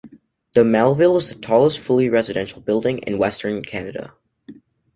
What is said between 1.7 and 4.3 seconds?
fully residential building in western Canada.